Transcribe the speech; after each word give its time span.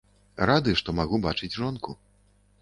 Рады, 0.49 0.73
што 0.79 0.95
магу 1.01 1.19
бачыць 1.27 1.51
жонку. 1.59 1.97